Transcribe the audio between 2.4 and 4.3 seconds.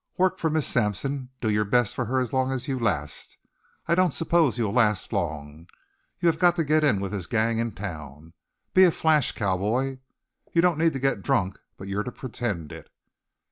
as you last. I don't